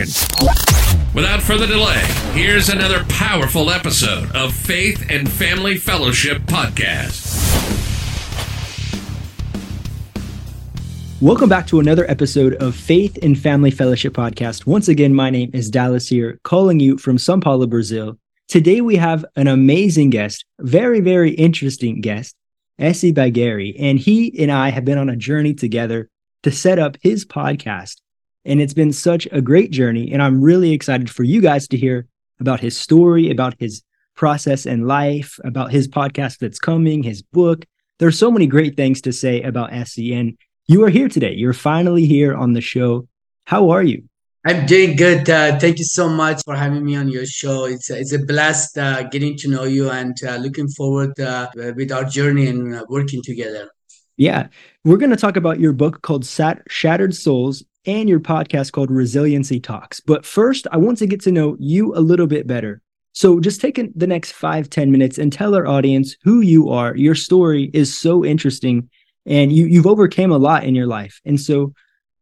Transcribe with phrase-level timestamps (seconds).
[0.00, 2.00] Without further delay,
[2.32, 7.28] here's another powerful episode of Faith and Family Fellowship Podcast.
[11.20, 14.64] Welcome back to another episode of Faith and Family Fellowship Podcast.
[14.64, 18.16] Once again, my name is Dallas here, calling you from Sao Paulo, Brazil.
[18.48, 22.34] Today we have an amazing guest, very, very interesting guest,
[22.78, 26.08] Essie Bagheri, and he and I have been on a journey together
[26.42, 27.96] to set up his podcast
[28.44, 30.12] and it's been such a great journey.
[30.12, 32.06] And I'm really excited for you guys to hear
[32.40, 33.82] about his story, about his
[34.14, 37.64] process and life, about his podcast that's coming, his book.
[37.98, 40.14] There's so many great things to say about Essie.
[40.14, 41.34] And you are here today.
[41.34, 43.06] You're finally here on the show.
[43.44, 44.04] How are you?
[44.46, 45.28] I'm doing good.
[45.28, 47.66] Uh, thank you so much for having me on your show.
[47.66, 51.48] It's a, it's a blast uh, getting to know you and uh, looking forward uh,
[51.54, 53.68] with our journey and uh, working together.
[54.16, 54.48] Yeah,
[54.84, 58.90] we're going to talk about your book called Sat- Shattered Souls and your podcast called
[58.90, 60.00] Resiliency Talks.
[60.00, 62.82] But first, I want to get to know you a little bit better.
[63.12, 66.96] So just take the next five ten minutes and tell our audience who you are.
[66.96, 68.88] Your story is so interesting
[69.26, 71.20] and you, you've overcame a lot in your life.
[71.24, 71.72] And so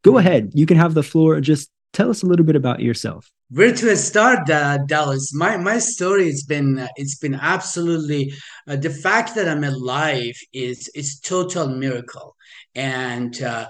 [0.02, 0.18] go mm-hmm.
[0.18, 0.50] ahead.
[0.54, 1.40] You can have the floor.
[1.40, 3.30] Just tell us a little bit about yourself.
[3.50, 5.32] Where to start, uh, Dallas?
[5.34, 8.34] My my story has been uh, it's been absolutely
[8.66, 12.36] uh, the fact that I'm alive is is total miracle,
[12.74, 13.66] and uh,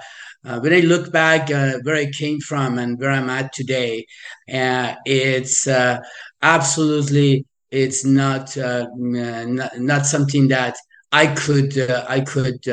[0.48, 4.06] uh, when I look back uh, where I came from and where I'm at today,
[4.52, 5.98] uh, it's uh,
[6.40, 10.74] absolutely it's not, uh, not, not something that
[11.12, 12.64] I could uh, I could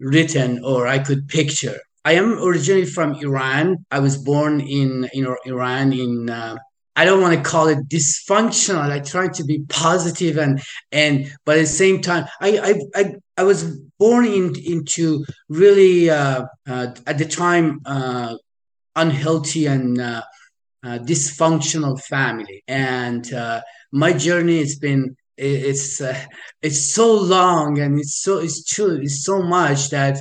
[0.00, 1.78] written or I could picture.
[2.06, 3.84] I am originally from Iran.
[3.90, 6.30] I was born in in Iran in
[6.98, 8.90] I don't want to call it dysfunctional.
[8.90, 10.60] I try to be positive and
[10.90, 16.10] and but at the same time, I I I, I was born in, into really
[16.10, 18.34] uh, uh, at the time uh,
[18.96, 20.22] unhealthy and uh,
[20.84, 23.60] uh, dysfunctional family, and uh,
[23.92, 26.02] my journey has been it's
[26.62, 30.20] it's so long and it's so it's true it's so much that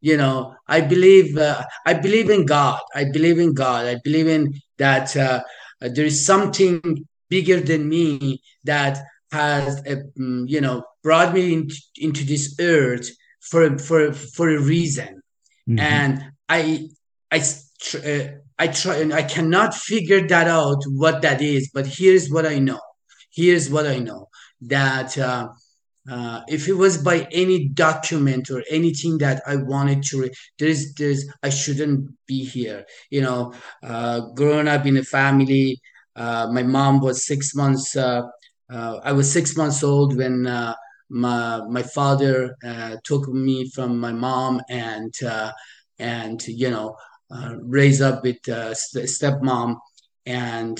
[0.00, 4.26] you know i believe uh, i believe in god i believe in god i believe
[4.26, 5.42] in that uh,
[5.80, 8.98] there is something bigger than me that
[9.32, 13.08] has uh, mm, you know brought me in, into this earth
[13.40, 15.20] for for for a reason
[15.68, 15.78] mm-hmm.
[15.78, 16.88] and i
[17.30, 18.28] i uh,
[18.58, 22.58] i try and i cannot figure that out what that is but here's what i
[22.58, 22.80] know
[23.30, 24.28] here's what i know
[24.60, 25.48] that uh,
[26.10, 30.94] uh, if it was by any document or anything that I wanted to, re- there's,
[30.94, 32.86] there's, I shouldn't be here.
[33.10, 33.52] You know,
[33.82, 35.80] uh, growing up in a family,
[36.16, 37.96] uh, my mom was six months.
[37.96, 38.22] Uh,
[38.70, 40.74] uh, I was six months old when uh,
[41.08, 42.54] my my father
[43.04, 45.14] took me from my mom and
[45.98, 46.96] and you know
[47.62, 49.76] raised up with stepmom
[50.26, 50.78] and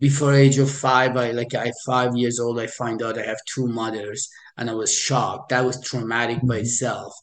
[0.00, 3.38] before age of five i like i five years old i find out i have
[3.46, 5.48] two mothers and i was shocked.
[5.50, 6.64] That was traumatic by mm-hmm.
[6.64, 7.14] itself.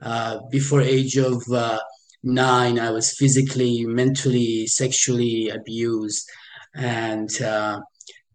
[0.00, 1.80] Uh, before age of uh,
[2.22, 6.28] nine i was physically mentally sexually abused.
[6.74, 7.80] And uh,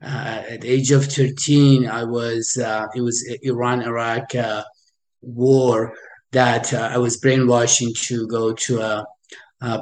[0.01, 4.63] uh at age of 13 i was uh, it was iran iraq uh,
[5.21, 5.93] war
[6.31, 9.05] that i was brainwashing to go to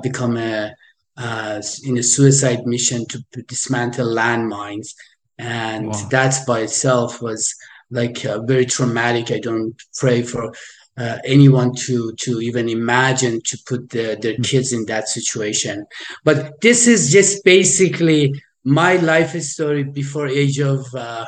[0.03, 0.73] become a
[1.19, 4.93] uh, in a suicide mission to dismantle landmines,
[5.37, 6.07] and wow.
[6.11, 7.53] that by itself was
[7.91, 9.29] like uh, very traumatic.
[9.29, 10.53] I don't pray for
[10.97, 14.43] uh, anyone to to even imagine to put the, their hmm.
[14.43, 15.85] kids in that situation.
[16.23, 18.33] But this is just basically
[18.63, 20.85] my life story before age of.
[20.95, 21.25] Uh,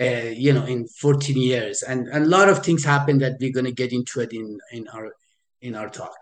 [0.00, 3.52] uh, you know, in 14 years, and, and a lot of things happened that we're
[3.52, 5.12] going to get into it in in our
[5.60, 6.16] in our talk.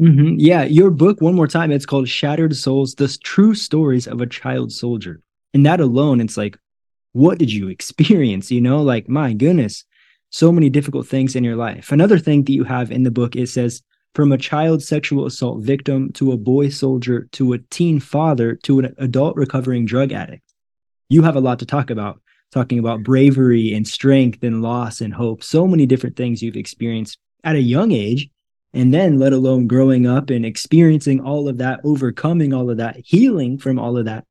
[0.00, 0.34] Mm-hmm.
[0.38, 4.26] Yeah, your book, one more time, it's called Shattered Souls The True Stories of a
[4.26, 5.22] Child Soldier.
[5.54, 6.58] And that alone, it's like,
[7.12, 8.50] what did you experience?
[8.50, 9.84] You know, like, my goodness,
[10.28, 11.92] so many difficult things in your life.
[11.92, 13.82] Another thing that you have in the book, it says,
[14.14, 18.78] from a child sexual assault victim to a boy soldier to a teen father to
[18.80, 20.42] an adult recovering drug addict.
[21.08, 22.20] You have a lot to talk about,
[22.52, 27.18] talking about bravery and strength and loss and hope, so many different things you've experienced
[27.44, 28.28] at a young age.
[28.72, 32.96] And then, let alone growing up and experiencing all of that, overcoming all of that,
[33.04, 34.24] healing from all of that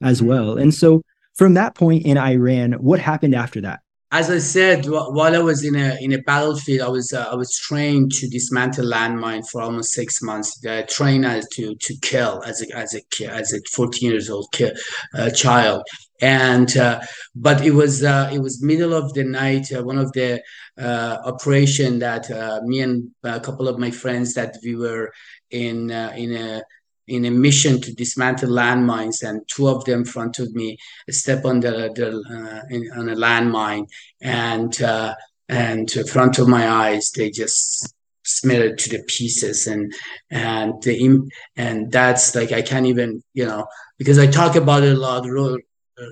[0.00, 0.28] as mm-hmm.
[0.28, 0.58] well.
[0.58, 1.02] And so,
[1.34, 3.80] from that point in Iran, what happened after that?
[4.12, 7.34] as I said, while I was in a in a battlefield, I was uh, I
[7.34, 10.62] was trained to dismantle landmine for almost six months.
[10.66, 14.48] Uh, trained as to to kill as a as a as a fourteen years old
[14.52, 14.78] kid,
[15.14, 15.82] uh, child,
[16.22, 17.00] and uh,
[17.34, 19.70] but it was uh, it was middle of the night.
[19.72, 20.40] Uh, one of the
[20.78, 22.30] operation that
[22.64, 25.12] me and a couple of my friends that we were
[25.50, 26.62] in in a
[27.08, 30.78] in a mission to dismantle landmines, and two of them front of me
[31.10, 33.86] step on the, the uh, in, on a landmine,
[34.20, 35.14] and uh,
[35.48, 37.94] and front of my eyes they just
[38.24, 39.92] smear it to the pieces, and
[40.30, 43.66] and the and that's like I can't even you know
[43.98, 45.26] because I talk about it a lot,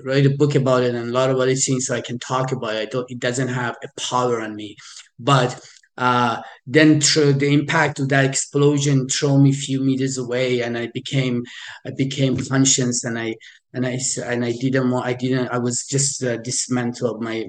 [0.05, 2.51] write a book about it, and a lot of other things so I can talk
[2.51, 2.93] about it.
[3.09, 4.75] It doesn't have a power on me,
[5.19, 5.59] but
[5.97, 10.77] uh, then through the impact of that explosion threw me a few meters away, and
[10.77, 11.43] I became
[11.85, 13.35] I became conscious, and I
[13.73, 17.45] and I and I didn't want I didn't I was just uh, dismantled my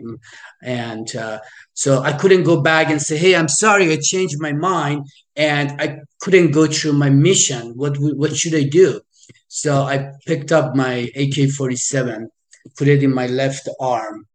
[0.63, 1.39] and uh,
[1.75, 5.07] so I couldn't go back and say hey I'm sorry I changed my mind
[5.37, 7.73] and I couldn't go through my mission.
[7.77, 9.01] What what should I do
[9.49, 12.29] so I picked up my AK-47
[12.77, 14.27] put it in my left arm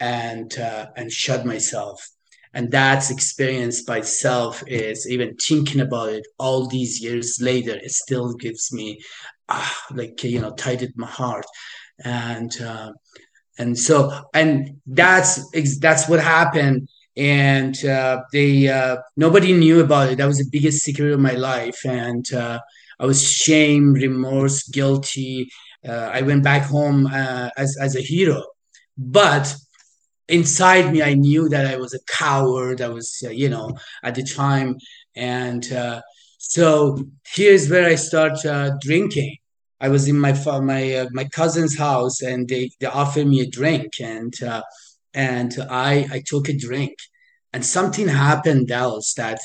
[0.00, 2.08] and uh, and shot myself.
[2.52, 7.90] And that's experience by itself is even thinking about it all these years later it
[7.90, 9.00] still gives me
[9.48, 11.46] ah, like you know tightened my heart.
[12.04, 12.92] And uh,
[13.58, 16.88] and so and that's that's what happened.
[17.16, 20.18] And uh, they uh, nobody knew about it.
[20.18, 21.84] That was the biggest secret of my life.
[21.84, 22.58] And uh,
[23.00, 25.48] i was shame remorse guilty.
[25.86, 28.42] Uh, i went back home uh, as, as a hero.
[28.96, 29.54] But
[30.28, 32.80] inside me i knew that i was a coward.
[32.80, 34.76] I was uh, you know at the time.
[35.16, 36.00] And uh,
[36.38, 36.98] so
[37.34, 39.36] here's where i start uh, drinking.
[39.80, 40.32] I was in my
[40.72, 43.92] my uh, my cousin's house and they they offered me a drink.
[44.00, 44.32] And
[45.12, 46.94] and i i took a drink.
[47.52, 49.38] And something happened else that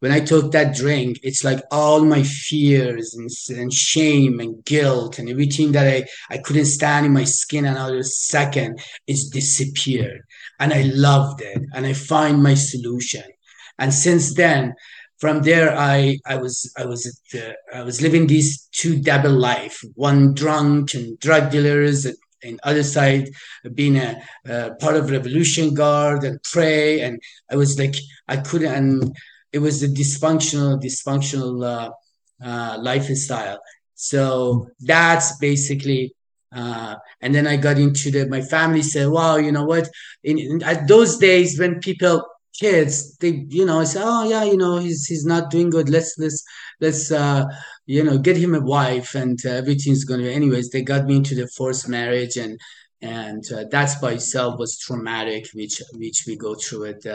[0.00, 5.18] when I took that drink, it's like all my fears and, and shame and guilt
[5.18, 10.22] and everything that I, I couldn't stand in my skin another second, it's disappeared.
[10.60, 11.62] And I loved it.
[11.72, 13.24] And I find my solution.
[13.78, 14.74] And since then,
[15.18, 17.02] from there, I, I was I was
[17.32, 22.06] the, I was living this two double life, one drunk and drug dealers,
[22.44, 23.30] and other side
[23.74, 27.20] being a, a part of revolution guard and pray and
[27.50, 27.94] i was like
[28.28, 29.16] i couldn't and
[29.54, 31.90] it was a dysfunctional dysfunctional uh,
[32.44, 33.58] uh, lifestyle.
[33.94, 36.14] So that's basically
[36.54, 39.88] uh, and then i got into the my family said wow you know what?
[40.22, 42.16] In, in, at those days when people
[42.60, 45.88] kids they you know say oh yeah you know he's he's not doing good.
[45.88, 46.42] Let's let's
[46.80, 47.44] let's uh
[47.86, 51.16] you know get him a wife and uh, everything's gonna be anyways they got me
[51.16, 52.58] into the forced marriage and
[53.02, 57.06] and uh, that's by itself was traumatic which which we go through it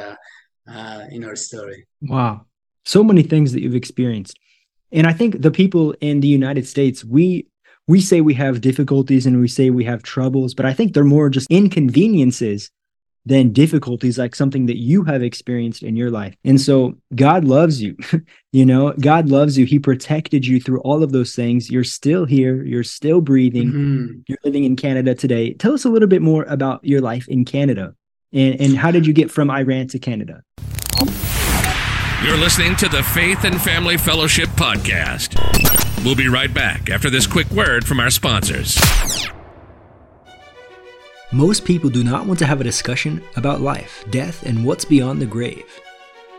[0.71, 1.88] uh, in our story.
[2.01, 2.45] Wow.
[2.86, 4.38] So many things that you've experienced.
[4.92, 7.48] And I think the people in the United States, we
[7.88, 11.04] we say we have difficulties and we say we have troubles, but I think they're
[11.04, 12.70] more just inconveniences
[13.25, 16.36] than difficulties like something that you have experienced in your life.
[16.43, 17.98] And so God loves you.
[18.51, 19.65] you know, God loves you.
[19.65, 21.70] He protected you through all of those things.
[21.70, 23.67] You're still here, you're still breathing.
[23.67, 24.20] Mm-hmm.
[24.27, 25.53] You're living in Canada today.
[25.53, 27.96] Tell us a little bit more about your life in Canada.
[28.31, 30.43] And, and how did you get from Iran to Canada?
[32.24, 35.36] You're listening to the Faith and Family Fellowship Podcast.
[36.03, 38.77] We'll be right back after this quick word from our sponsors.
[41.31, 45.21] Most people do not want to have a discussion about life, death, and what's beyond
[45.21, 45.65] the grave.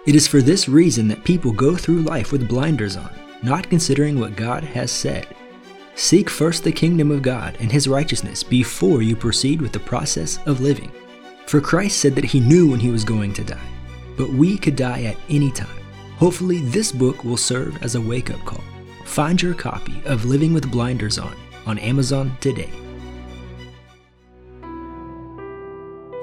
[0.06, 3.10] It is for this reason that people go through life with blinders on,
[3.42, 5.26] not considering what God has said.
[5.94, 10.38] Seek first the kingdom of God and his righteousness before you proceed with the process
[10.46, 10.90] of living.
[11.50, 13.58] For Christ said that he knew when he was going to die,
[14.16, 15.80] but we could die at any time.
[16.16, 18.62] Hopefully, this book will serve as a wake up call.
[19.04, 21.34] Find your copy of Living with Blinders On
[21.66, 22.70] on Amazon today.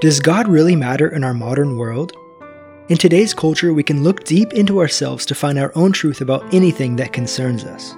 [0.00, 2.14] Does God really matter in our modern world?
[2.88, 6.54] In today's culture, we can look deep into ourselves to find our own truth about
[6.54, 7.92] anything that concerns us.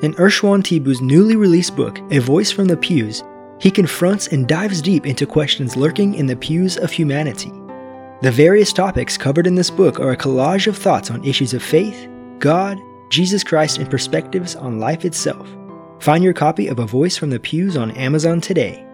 [0.00, 3.22] In Urshan Tibu's newly released book, A Voice from the Pews,
[3.58, 7.52] he confronts and dives deep into questions lurking in the pews of humanity.
[8.22, 11.62] The various topics covered in this book are a collage of thoughts on issues of
[11.62, 12.08] faith,
[12.38, 12.78] God,
[13.10, 15.48] Jesus Christ, and perspectives on life itself.
[16.00, 18.86] Find your copy of A Voice from the Pews on Amazon today.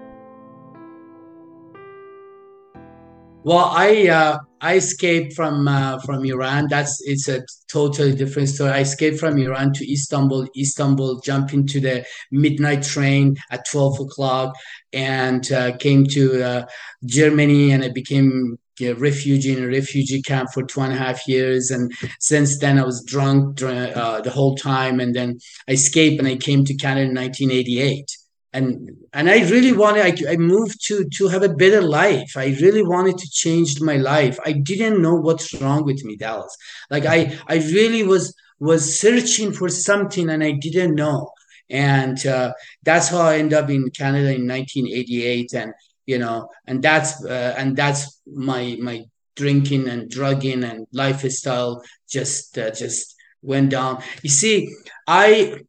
[3.44, 6.68] Well, I uh, I escaped from uh, from Iran.
[6.70, 8.70] That's it's a totally different story.
[8.70, 10.46] I escaped from Iran to Istanbul.
[10.56, 14.54] Istanbul, jump into the midnight train at twelve o'clock,
[14.92, 16.66] and uh, came to uh,
[17.04, 21.26] Germany, and I became a refugee in a refugee camp for two and a half
[21.26, 21.70] years.
[21.72, 25.38] And since then, I was drunk uh, the whole time, and then
[25.68, 28.16] I escaped and I came to Canada in 1988
[28.52, 32.36] and and I really wanted I, I moved to to have a better life.
[32.36, 34.38] I really wanted to change my life.
[34.44, 36.56] I didn't know what's wrong with me, Dallas.
[36.90, 41.32] Like I I really was was searching for something and I didn't know.
[41.68, 45.54] And uh, that's how I ended up in Canada in 1988.
[45.54, 45.72] And
[46.06, 49.04] you know, and that's uh, and that's my my
[49.34, 54.02] drinking and drugging and lifestyle just uh, just went down.
[54.22, 54.70] You see,
[55.06, 55.62] I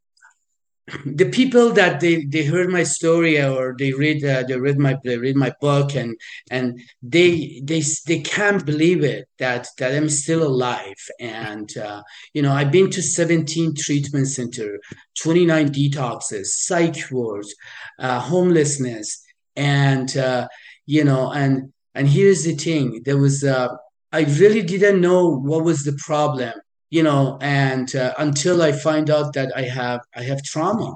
[1.05, 4.97] the people that they, they heard my story or they read uh, they read my
[5.03, 6.17] they read my book and
[6.51, 11.01] and they they they can't believe it that that I'm still alive.
[11.19, 14.79] And uh, you know I've been to 17 treatment center
[15.21, 17.55] 29 detoxes psych wards
[17.99, 19.23] uh, homelessness.
[19.55, 20.47] And uh,
[20.85, 23.03] you know and and here's the thing.
[23.05, 23.69] There was uh,
[24.11, 26.53] I really didn't know what was the problem
[26.93, 30.89] you know and uh, until i find out that i have i have trauma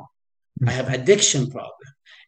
[0.68, 1.88] i have addiction problem.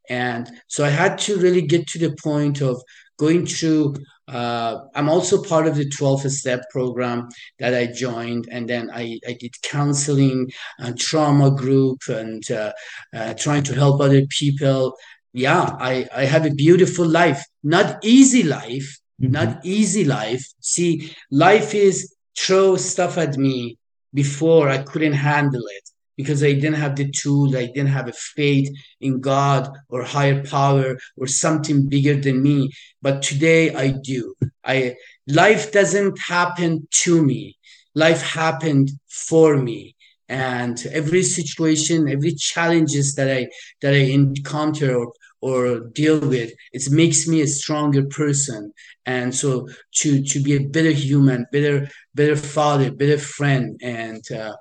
[0.10, 2.76] And so i had to really get to the point of
[3.24, 3.84] going through
[4.28, 9.20] uh, i'm also part of the 12 step program that i joined and then i,
[9.32, 10.40] I did counseling
[10.80, 12.74] and trauma group and uh,
[13.16, 14.96] uh, trying to help other people.
[15.32, 17.42] Yeah I, I have a beautiful life.
[17.62, 18.90] Not easy life
[19.22, 19.32] mm-hmm.
[19.32, 20.46] not easy life.
[20.60, 20.92] See
[21.30, 23.78] life is throw stuff at me
[24.14, 28.14] before I couldn't handle it because I didn't have the tools, I didn't have a
[28.14, 28.70] faith
[29.00, 32.72] in God or higher power or something bigger than me.
[33.02, 34.36] But today I do.
[34.66, 34.96] I
[35.28, 37.58] life doesn't happen to me.
[37.96, 39.96] Life happened for me.
[40.28, 43.48] And every situation, every challenges that I
[43.82, 48.74] that I encounter or or deal with it makes me a stronger person
[49.06, 54.54] and so to to be a better human better better father better friend and uh,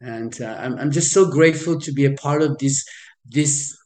[0.00, 2.84] and uh, I'm, I'm just so grateful to be a part of this
[3.24, 3.76] this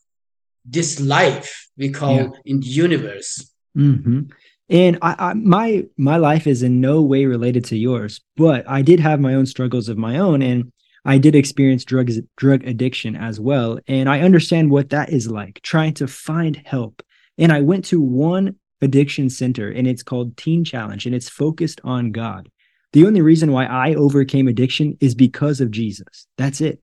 [0.65, 2.29] this life we call yeah.
[2.45, 4.21] in the universe mm-hmm.
[4.69, 8.83] and I, I, my my life is in no way related to yours but i
[8.83, 10.73] did have my own struggles of my own and
[11.09, 15.61] I did experience drugs drug addiction as well and I understand what that is like
[15.63, 17.03] trying to find help
[17.39, 21.81] and I went to one addiction center and it's called Teen Challenge and it's focused
[21.83, 22.51] on God.
[22.93, 26.27] The only reason why I overcame addiction is because of Jesus.
[26.37, 26.83] That's it.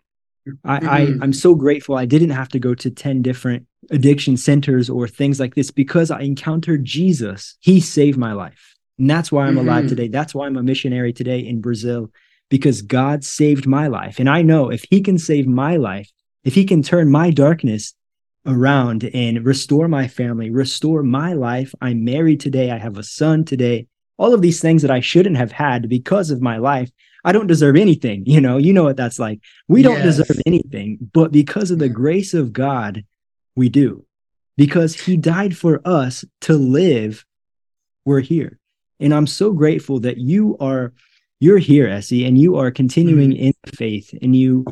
[0.63, 0.89] I, mm-hmm.
[0.89, 5.07] I I'm so grateful I didn't have to go to 10 different addiction centers or
[5.07, 7.57] things like this because I encountered Jesus.
[7.59, 8.75] He saved my life.
[8.97, 9.67] And that's why I'm mm-hmm.
[9.67, 10.07] alive today.
[10.07, 12.11] That's why I'm a missionary today in Brazil
[12.49, 14.19] because God saved my life.
[14.19, 16.11] And I know if He can save my life,
[16.43, 17.93] if He can turn my darkness
[18.45, 23.43] around and restore my family, restore my life, I'm married today, I have a son
[23.45, 23.87] today,
[24.17, 26.91] all of these things that I shouldn't have had because of my life.
[27.23, 28.23] I don't deserve anything.
[28.25, 29.41] You know, you know what that's like.
[29.67, 30.17] We don't yes.
[30.17, 33.03] deserve anything, but because of the grace of God,
[33.55, 34.05] we do.
[34.57, 37.25] Because he died for us to live,
[38.05, 38.59] we're here.
[38.99, 40.93] And I'm so grateful that you are
[41.45, 43.45] you're here, Essie, and you are continuing mm-hmm.
[43.45, 44.65] in faith and you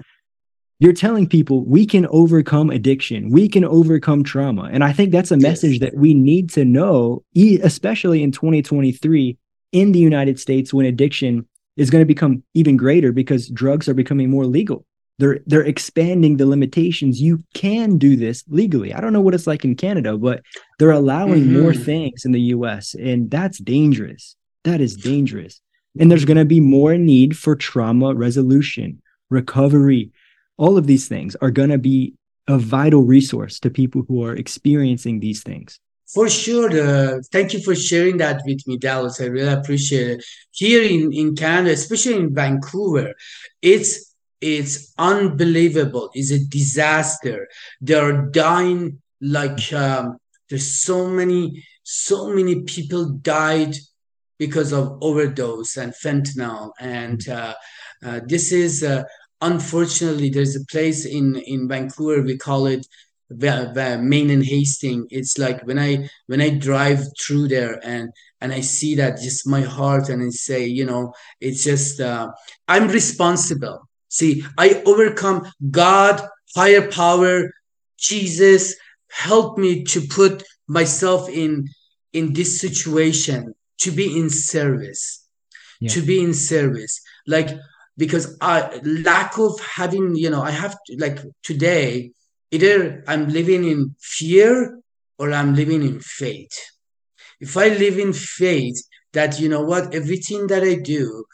[0.80, 4.64] you're telling people we can overcome addiction, we can overcome trauma.
[4.64, 9.38] And I think that's a message that we need to know, especially in 2023
[9.72, 13.94] in the United States when addiction is going to become even greater because drugs are
[13.94, 14.86] becoming more legal.
[15.20, 17.22] They're they're expanding the limitations.
[17.22, 18.94] You can do this legally.
[18.94, 20.42] I don't know what it's like in Canada, but
[20.80, 21.62] they're allowing mm-hmm.
[21.62, 24.36] more things in the US and that's dangerous.
[24.64, 25.62] That is dangerous.
[26.00, 30.12] And there's going to be more need for trauma resolution, recovery.
[30.58, 32.16] All of these things are going to be
[32.48, 35.80] a vital resource to people who are experiencing these things.
[36.14, 36.70] For sure.
[36.70, 39.20] Uh, thank you for sharing that with me, Dallas.
[39.22, 40.26] I really appreciate it.
[40.52, 43.14] Here in, in Canada, especially in Vancouver,
[43.62, 46.12] it's it's unbelievable.
[46.14, 47.48] It's a disaster.
[47.80, 50.18] They are dying like um,
[50.50, 53.76] there's so many so many people died
[54.38, 56.72] because of overdose and fentanyl.
[56.80, 57.54] And uh,
[58.04, 59.04] uh, this is uh,
[59.42, 62.86] unfortunately there's a place in in Vancouver we call it
[63.30, 65.08] Main and Hastings.
[65.10, 68.12] It's like when I when I drive through there and
[68.42, 72.32] and I see that just my heart and I say you know it's just uh,
[72.68, 73.88] I'm responsible.
[74.10, 76.22] See, I overcome God,
[76.56, 77.52] higher power,
[77.98, 78.76] Jesus,
[79.10, 81.68] help me to put myself in
[82.14, 85.06] in this situation to be in service
[85.80, 85.90] yeah.
[85.90, 87.50] to be in service like
[87.98, 92.12] because i lack of having you know i have to, like today
[92.52, 94.80] either i'm living in fear
[95.20, 96.58] or i'm living in faith
[97.40, 98.80] if i live in faith
[99.14, 101.26] that you know what everything that i do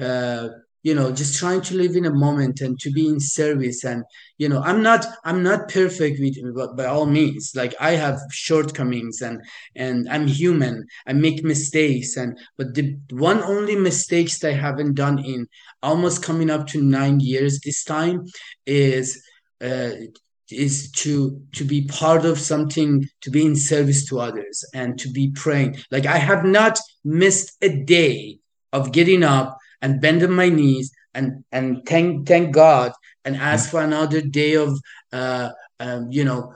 [0.00, 0.48] uh,
[0.82, 4.04] you know just trying to live in a moment and to be in service and
[4.38, 8.20] you know i'm not i'm not perfect with but by all means like i have
[8.30, 9.40] shortcomings and
[9.74, 10.86] and i'm human.
[11.06, 15.48] I make mistakes and but the one only mistakes that i haven't done in
[15.82, 18.26] almost coming up to nine years this time
[18.66, 19.22] is
[19.60, 19.90] uh,
[20.50, 25.10] is to to be part of something to be in service to others and to
[25.10, 25.76] be praying.
[25.90, 28.38] Like i have not missed a day
[28.72, 32.92] of getting up and bend on my knees and and thank thank God
[33.24, 34.78] and ask for another day of
[35.12, 36.52] uh, um, you know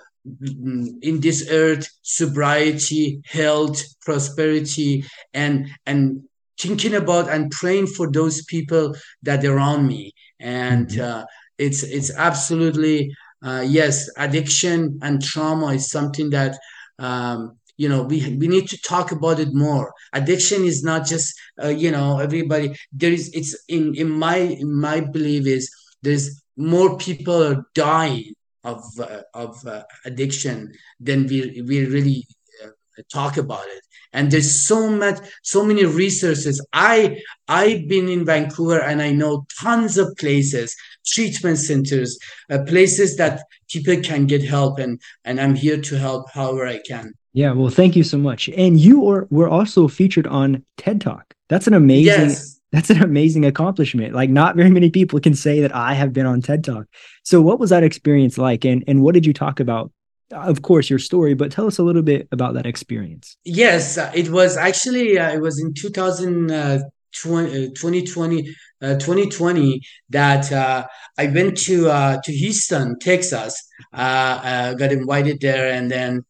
[1.03, 6.23] in this earth sobriety health prosperity and and
[6.59, 11.21] thinking about and praying for those people that are around me and mm-hmm.
[11.21, 11.25] uh,
[11.59, 13.13] it's it's absolutely
[13.45, 16.57] uh, yes addiction and trauma is something that
[16.99, 19.93] um, you know we we need to talk about it more.
[20.13, 24.73] Addiction is not just uh, you know everybody there is it's in in my in
[24.73, 25.71] my belief is
[26.03, 32.27] there's more people are dying of uh, of uh, addiction than we we really
[32.63, 32.69] uh,
[33.13, 33.83] talk about it.
[34.15, 36.65] And there's so much so many resources.
[36.73, 40.77] I i've been in vancouver and i know tons of places
[41.07, 42.19] treatment centers
[42.51, 46.79] uh, places that people can get help and and i'm here to help however i
[46.87, 48.51] can yeah, well, thank you so much.
[48.51, 51.35] And you were were also featured on TED Talk.
[51.49, 52.61] That's an amazing yes.
[52.73, 54.15] that's an amazing accomplishment.
[54.15, 56.87] Like not very many people can say that I have been on TED Talk.
[57.25, 59.91] So what was that experience like and and what did you talk about?
[60.31, 63.37] Of course, your story, but tell us a little bit about that experience.
[63.45, 70.87] Yes, uh, it was actually uh, it was in 2020 2020 uh, 2020 that uh,
[71.19, 73.63] I went to uh, to Houston, Texas.
[73.93, 76.25] Uh, got invited there, and then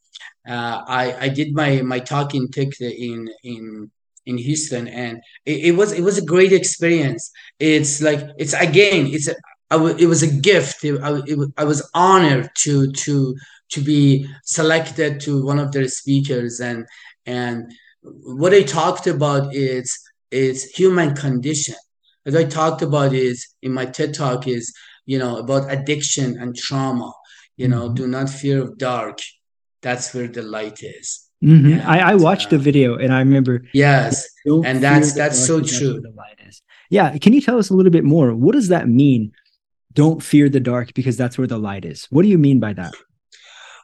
[0.49, 3.91] uh, I I did my my talk in tech in in
[4.27, 7.31] in Houston, and it, it, was it was a great experience.
[7.59, 9.35] It's like it's again it's a,
[9.71, 10.85] I w- it was a gift.
[10.85, 13.37] It, I, it, I was honored to to
[13.71, 16.87] to be selected to one of their speakers, and
[17.25, 19.97] and what I talked about is
[20.31, 21.77] is human condition.
[22.27, 24.73] As I talked about is in my TED talk is
[25.07, 27.13] you know about addiction and trauma.
[27.57, 27.95] You know, mm-hmm.
[27.95, 29.19] do not fear of dark
[29.83, 31.29] that's where the light is.
[31.43, 31.73] Mm-hmm.
[31.73, 33.65] And, I, I, watched uh, the video and I remember.
[33.73, 35.95] Yes, and that's that's so true.
[35.95, 36.63] That's the light is.
[36.89, 38.35] Yeah, can you tell us a little bit more?
[38.35, 39.33] What does that mean?
[39.93, 42.07] Don't fear the dark because that's where the light is.
[42.11, 42.95] What do you mean by that?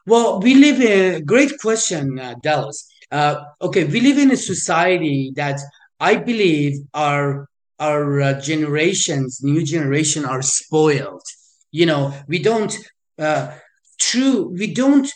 [0.06, 2.88] Well, we live in great question, uh, Dallas.
[3.10, 5.60] Uh, okay, we live in a society that
[6.00, 7.48] I believe our
[7.80, 11.26] our uh, generations, new generation, are spoiled.
[11.72, 12.76] You know, we don't.
[13.98, 15.08] True we don't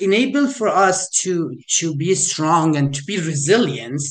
[0.00, 4.02] enable for us to to be strong and to be resilient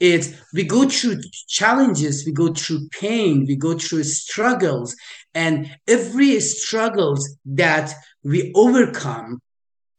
[0.00, 4.96] it we go through challenges we go through pain we go through struggles
[5.32, 7.94] and every struggles that
[8.24, 9.40] we overcome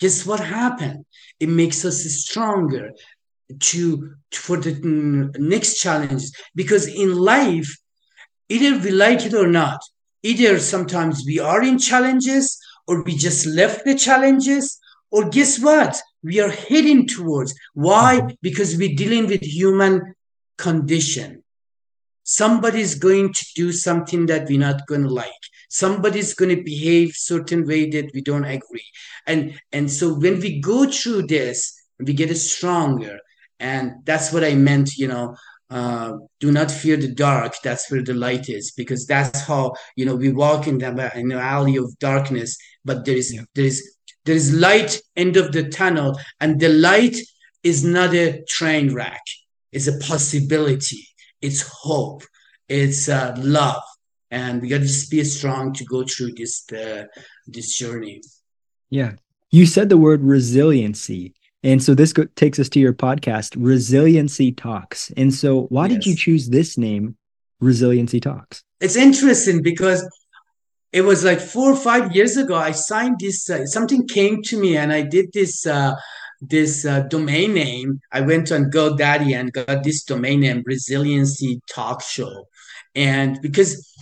[0.04, 1.06] guess what happened?
[1.40, 2.92] It makes us stronger
[3.68, 4.74] to for the
[5.38, 6.36] next challenges.
[6.56, 7.70] Because in life
[8.50, 9.80] either we like it or not
[10.24, 14.80] either sometimes we are in challenges or we just left the challenges
[15.12, 16.02] or guess what?
[16.24, 17.54] We are heading towards.
[17.74, 18.36] Why?
[18.42, 20.16] Because we're dealing with human
[20.58, 21.44] condition.
[22.24, 25.32] Somebody's going to do something that we're not going to like.
[25.70, 28.86] Somebody's going to behave certain way that we don't agree.
[29.28, 33.20] And and so when we go through this we get stronger.
[33.60, 35.36] And that's what i meant you know
[35.74, 40.06] uh, do not fear the dark that's where the light is because that's how you
[40.06, 43.42] know we walk in the, in the alley of darkness but there is yeah.
[43.56, 43.78] there is
[44.26, 47.18] there is light end of the tunnel and the light
[47.64, 49.26] is not a train wreck
[49.72, 51.08] it's a possibility
[51.42, 52.24] it's hope
[52.70, 53.84] it's uh, love
[54.34, 57.04] and we got to just be strong to go through this uh,
[57.46, 58.22] this journey.
[58.90, 59.14] Yeah.
[59.52, 64.52] You said the word resiliency and so this go- takes us to your podcast resiliency
[64.52, 65.12] talks.
[65.18, 65.94] And so why yes.
[65.94, 67.18] did you choose this name
[67.60, 68.64] resiliency talks?
[68.80, 70.08] It's interesting because
[70.92, 74.60] it was like four or five years ago i signed this uh, something came to
[74.60, 75.96] me and i did this uh,
[76.50, 78.02] this uh, domain name.
[78.12, 82.48] I went on godaddy and got this domain name resiliency talk show.
[82.96, 83.96] And because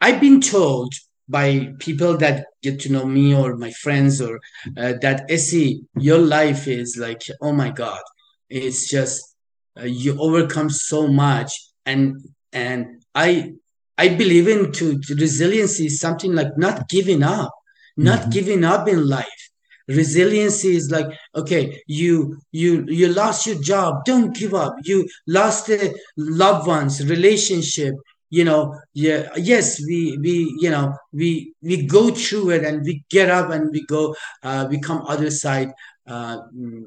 [0.00, 0.94] I've been told
[1.32, 4.38] by people that get to know me or my friends or
[4.76, 8.02] uh, that Essie, your life is like, oh my God,
[8.48, 9.34] it's just
[9.80, 11.50] uh, you overcome so much.
[11.86, 12.20] And
[12.52, 13.54] and I
[13.98, 17.52] I believe in to, to resiliency is something like not giving up,
[17.96, 18.30] not mm-hmm.
[18.30, 19.42] giving up in life.
[19.88, 24.74] Resiliency is like, okay, you you you lost your job, don't give up.
[24.84, 27.94] You lost the loved ones, relationship,
[28.36, 28.60] you know
[28.94, 33.50] yeah yes we we you know we we go through it and we get up
[33.50, 34.02] and we go
[34.42, 35.70] uh, we come other side
[36.06, 36.84] uh, mm,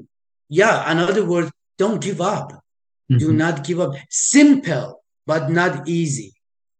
[0.50, 2.50] yeah in other words don't give up.
[3.12, 3.18] Mm-hmm.
[3.20, 3.94] do not give up.
[4.10, 6.34] Simple but not easy.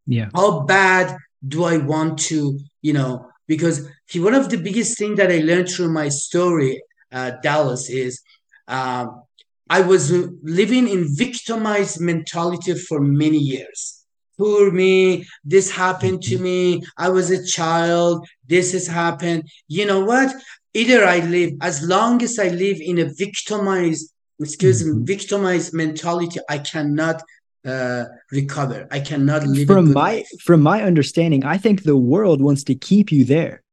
[0.08, 0.30] Yeah.
[0.34, 1.16] How bad
[1.48, 5.40] do i want to you know because he, one of the biggest thing that i
[5.40, 8.22] learned through my story uh, dallas is
[8.68, 9.24] um,
[9.70, 10.12] i was
[10.44, 14.05] living in victimized mentality for many years
[14.38, 20.04] poor me this happened to me i was a child this has happened you know
[20.04, 20.34] what
[20.74, 25.06] either i live as long as i live in a victimized excuse me mm-hmm.
[25.06, 27.22] victimized mentality i cannot
[27.66, 30.28] uh, recover i cannot live from my life.
[30.44, 33.64] from my understanding i think the world wants to keep you there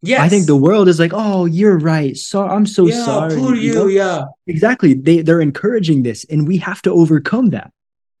[0.00, 0.20] Yes.
[0.20, 2.16] I think the world is like, oh, you're right.
[2.16, 3.36] So I'm so yeah, sorry.
[3.36, 3.86] Poor you, you know?
[3.86, 4.24] yeah.
[4.46, 4.94] Exactly.
[4.94, 7.72] They they're encouraging this, and we have to overcome that.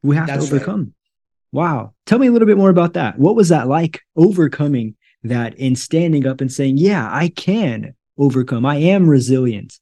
[0.02, 0.80] We have That's to overcome.
[0.80, 0.92] Right.
[1.52, 1.94] Wow.
[2.06, 3.18] Tell me a little bit more about that.
[3.18, 8.66] What was that like overcoming that and standing up and saying, yeah, I can overcome.
[8.66, 9.78] I am resilient.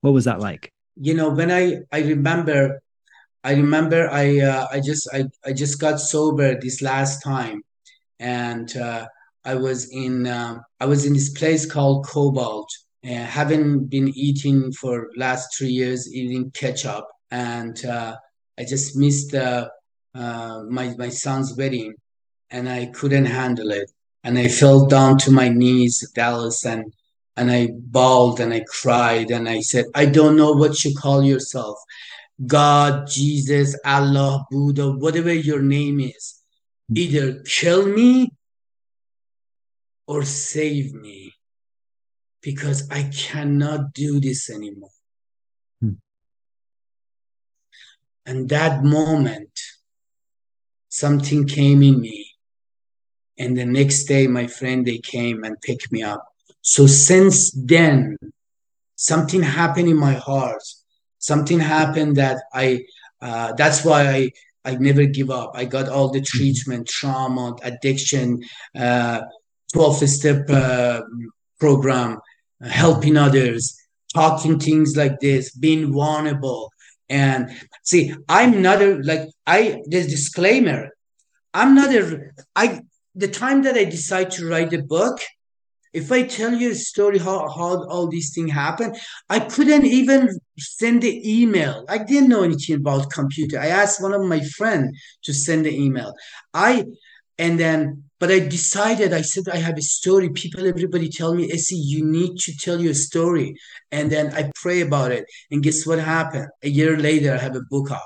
[0.00, 0.72] What was that like?
[0.96, 2.80] You know, when I I remember
[3.44, 7.62] I remember I uh, I just I, I just got sober this last time
[8.18, 9.06] and uh,
[9.44, 12.68] I was in uh, I was in this place called Cobalt
[13.02, 18.16] and haven't been eating for last 3 years eating ketchup and uh,
[18.58, 19.70] I just missed the
[20.16, 21.94] uh, my my son's wedding,
[22.50, 23.90] and I couldn't handle it,
[24.24, 26.92] and I fell down to my knees, Dallas, and
[27.36, 31.22] and I bawled and I cried and I said, I don't know what you call
[31.22, 31.78] yourself,
[32.44, 36.40] God, Jesus, Allah, Buddha, whatever your name is,
[36.94, 38.30] either kill me
[40.06, 41.34] or save me
[42.40, 44.90] because I cannot do this anymore.
[45.80, 45.98] Hmm.
[48.24, 49.60] And that moment,
[50.96, 52.32] something came in me.
[53.38, 56.24] And the next day my friend they came and picked me up.
[56.62, 58.16] So since then
[58.96, 60.62] something happened in my heart.
[61.18, 62.84] Something happened that i
[63.20, 64.20] uh, that's why i
[64.64, 65.50] i never give up.
[65.54, 66.38] I got all the mm-hmm.
[66.38, 68.42] treatment trauma addiction
[68.84, 69.20] uh,
[69.72, 71.02] 12 step uh,
[71.60, 72.18] program
[72.62, 73.62] helping others
[74.14, 76.70] talking things like this being vulnerable
[77.08, 77.50] and
[77.82, 80.90] see, I'm not a like I there's disclaimer.
[81.54, 82.80] I'm not a I
[83.14, 85.18] the time that I decide to write a book,
[85.92, 88.94] if I tell you a story how, how all these things happen,
[89.30, 91.86] I couldn't even send the email.
[91.88, 93.58] I didn't know anything about computer.
[93.58, 96.12] I asked one of my friends to send the email.
[96.52, 96.84] I
[97.38, 100.30] and then but I decided, I said, I have a story.
[100.30, 103.56] People, everybody tell me, Essie, you need to tell your story.
[103.92, 105.26] And then I pray about it.
[105.50, 106.48] And guess what happened?
[106.62, 108.00] A year later, I have a book out.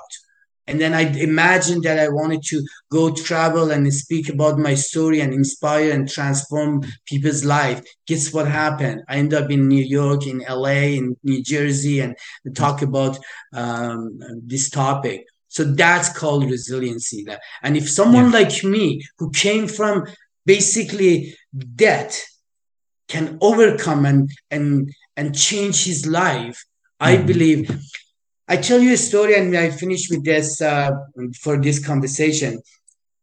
[0.67, 5.19] And then I imagined that I wanted to go travel and speak about my story
[5.19, 7.81] and inspire and transform people's life.
[8.07, 9.01] Guess what happened?
[9.09, 12.15] I ended up in New York, in LA, in New Jersey, and
[12.55, 13.17] talk about
[13.53, 15.25] um, this topic.
[15.51, 17.25] So that's called resiliency.
[17.61, 18.39] And if someone yeah.
[18.39, 20.05] like me who came from
[20.45, 21.35] basically
[21.75, 22.17] debt
[23.09, 26.57] can overcome and and and change his life,
[27.01, 27.07] mm-hmm.
[27.09, 27.69] I believe.
[28.47, 30.91] I tell you a story, and I finish with this uh,
[31.43, 32.61] for this conversation.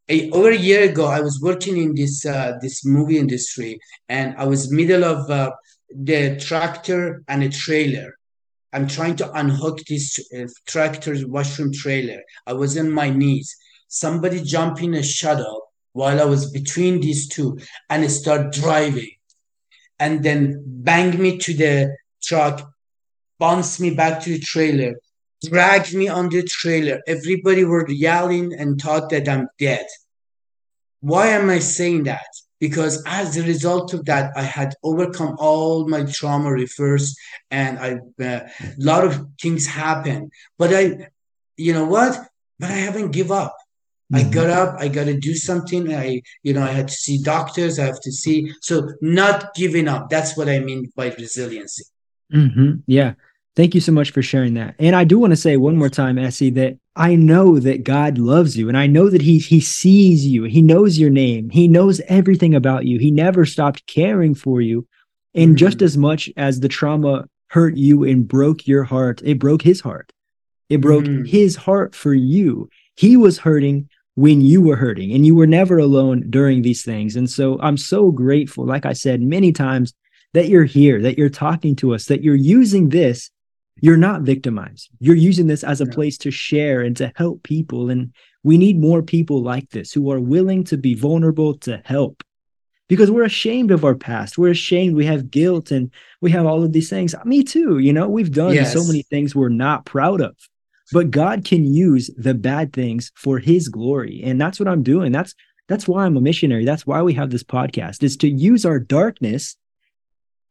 [0.07, 4.35] A, over a year ago, I was working in this uh, this movie industry, and
[4.37, 5.51] I was middle of uh,
[5.89, 8.18] the tractor and a trailer
[8.71, 12.21] I'm trying to unhook this uh, tractor's washroom trailer.
[12.45, 13.55] I was on my knees.
[13.87, 17.57] Somebody jumped in a shuttle while I was between these two
[17.89, 19.09] and start driving
[19.99, 22.71] and then bang me to the truck,
[23.39, 24.93] bounce me back to the trailer,
[25.43, 27.01] drag me on the trailer.
[27.07, 29.85] Everybody were yelling and thought that I'm dead.
[31.01, 32.27] Why am I saying that?
[32.59, 37.15] Because as a result of that i had overcome all my trauma reverse
[37.51, 37.93] and i
[38.23, 41.09] uh, a lot of things happened but i
[41.59, 42.17] you know what?
[42.57, 43.55] But i haven't give up.
[44.11, 44.27] Mm-hmm.
[44.27, 47.21] i got up i got to do something i you know i had to see
[47.21, 48.51] doctors i have to see.
[48.61, 50.09] So not giving up.
[50.09, 51.83] That's what i mean by resiliency.
[52.33, 52.71] Mm-hmm.
[52.87, 53.13] yeah.
[53.55, 54.75] Thank you so much for sharing that.
[54.79, 58.17] And i do want to say one more time essie that I know that God
[58.17, 60.43] loves you and I know that he he sees you.
[60.43, 61.49] He knows your name.
[61.49, 62.99] He knows everything about you.
[62.99, 64.85] He never stopped caring for you.
[65.33, 65.55] And mm-hmm.
[65.55, 69.79] just as much as the trauma hurt you and broke your heart, it broke his
[69.79, 70.11] heart.
[70.67, 71.23] It broke mm-hmm.
[71.23, 72.69] his heart for you.
[72.95, 77.15] He was hurting when you were hurting and you were never alone during these things.
[77.15, 79.93] And so I'm so grateful, like I said many times,
[80.33, 83.31] that you're here, that you're talking to us, that you're using this.
[83.81, 84.89] You're not victimized.
[84.99, 85.93] You're using this as a yeah.
[85.93, 87.89] place to share and to help people.
[87.89, 88.13] And
[88.43, 92.23] we need more people like this who are willing to be vulnerable to help
[92.87, 94.37] because we're ashamed of our past.
[94.37, 94.95] We're ashamed.
[94.95, 97.15] We have guilt and we have all of these things.
[97.25, 97.79] Me too.
[97.79, 98.73] You know, we've done yes.
[98.73, 100.35] so many things we're not proud of
[100.91, 104.21] but God can use the bad things for his glory.
[104.23, 105.11] And that's what I'm doing.
[105.11, 105.35] That's
[105.67, 106.65] that's why I'm a missionary.
[106.65, 109.55] That's why we have this podcast is to use our darkness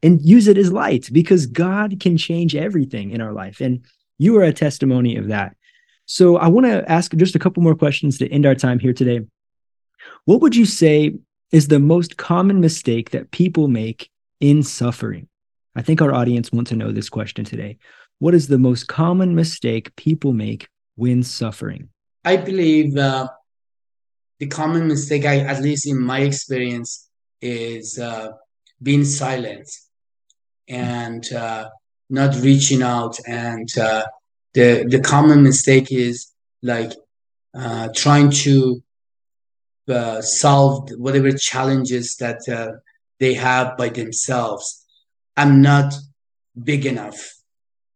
[0.03, 3.61] and use it as light because God can change everything in our life.
[3.61, 3.85] And
[4.19, 5.57] you are a testimony of that.
[6.07, 8.93] So I want to ask just a couple more questions to end our time here
[8.93, 9.21] today.
[10.25, 11.15] What would you say
[11.53, 15.29] is the most common mistake that people make in suffering?
[15.75, 17.79] I think our audience wants to know this question today.
[18.21, 21.89] What is the most common mistake people make when suffering?
[22.25, 23.29] I believe uh,
[24.39, 27.09] the common mistake, I, at least in my experience,
[27.41, 28.31] is uh,
[28.83, 29.69] being silent
[30.68, 31.68] and uh,
[32.11, 33.18] not reaching out.
[33.26, 34.07] And uh,
[34.54, 36.92] the the common mistake is like
[37.54, 38.83] uh, trying to
[39.88, 42.40] uh, solve whatever challenges that
[43.18, 44.85] they have by themselves.
[45.37, 45.94] I'm not
[46.62, 47.38] big enough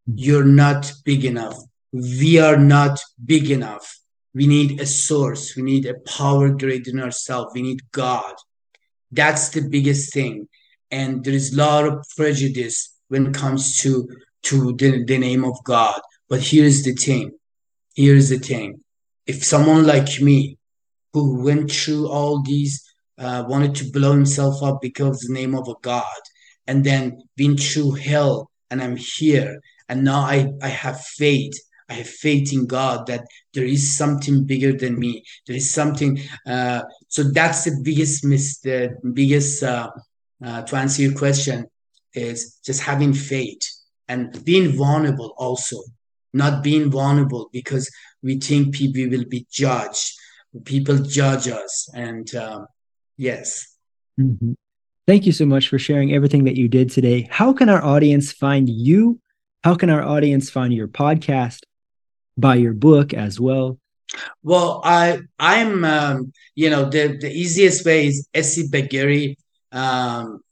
[0.06, 1.58] you're not big enough.
[1.92, 3.98] We are not big enough.
[4.34, 5.54] We need a source.
[5.56, 7.52] We need a power greater than ourselves.
[7.54, 8.34] We need God.
[9.10, 10.48] That's the biggest thing.
[10.92, 14.08] And there is a lot of prejudice when it comes to,
[14.44, 16.00] to the, the name of God.
[16.28, 17.32] But here's the thing.
[17.96, 18.84] Here's the thing.
[19.26, 20.58] If someone like me,
[21.12, 22.80] who went through all these,
[23.18, 26.22] uh, wanted to blow himself up because the name of a God,
[26.66, 31.52] and then been through hell, and I'm here, and now I, I have faith
[31.92, 35.24] I have faith in God that there is something bigger than me.
[35.46, 36.20] There is something.
[36.46, 39.90] Uh, so that's the biggest mis- the biggest uh,
[40.44, 41.66] uh, to answer your question
[42.14, 43.62] is just having faith
[44.08, 45.78] and being vulnerable also,
[46.32, 47.90] not being vulnerable because
[48.22, 50.12] we think people will be judged.
[50.64, 52.66] People judge us, and um,
[53.16, 53.74] yes.
[54.20, 54.52] Mm-hmm.
[55.06, 57.26] Thank you so much for sharing everything that you did today.
[57.30, 59.22] How can our audience find you
[59.62, 61.60] how can our audience find your podcast,
[62.36, 63.78] buy your book as well?
[64.42, 69.36] Well, I I'm um, you know the the easiest way is Essie Bagheri.
[69.72, 70.42] Um,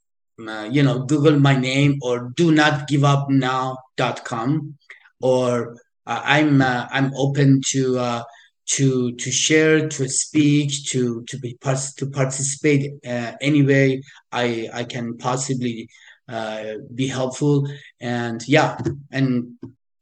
[0.47, 4.75] uh, you know, Google my name or do not give up now.com
[5.21, 8.23] or uh, I'm uh, I'm open to uh,
[8.71, 14.69] to to share, to speak, to to be part to participate uh, any way I
[14.73, 15.89] I can possibly
[16.27, 17.67] uh, be helpful.
[17.99, 18.77] And yeah,
[19.11, 19.53] and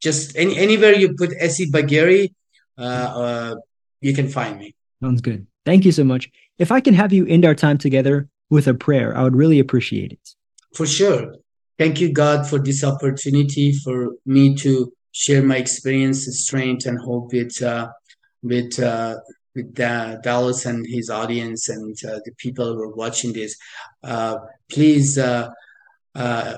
[0.01, 2.33] just any, anywhere you put Essie Bagheri,
[4.01, 4.75] you can find me.
[5.03, 5.45] Sounds good.
[5.65, 6.29] Thank you so much.
[6.57, 9.59] If I can have you end our time together with a prayer, I would really
[9.59, 10.35] appreciate it.
[10.75, 11.35] For sure.
[11.77, 17.31] Thank you, God, for this opportunity for me to share my experience, strength, and hope
[17.31, 17.87] with uh,
[18.43, 19.17] with uh,
[19.55, 23.55] with Dallas and his audience and uh, the people who are watching this.
[24.03, 24.37] Uh,
[24.69, 25.49] please uh,
[26.15, 26.57] uh,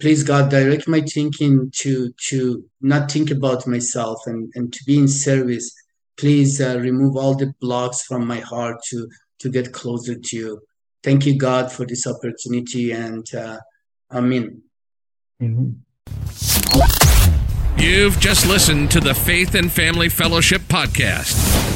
[0.00, 4.98] please God, direct my thinking to to not think about myself and and to be
[4.98, 5.72] in service.
[6.16, 9.08] Please uh, remove all the blocks from my heart to
[9.40, 10.60] to get closer to you.
[11.06, 13.58] Thank you, God, for this opportunity, and uh,
[14.12, 14.62] Amen.
[15.40, 15.84] Amen.
[17.78, 21.75] You've just listened to the Faith and Family Fellowship podcast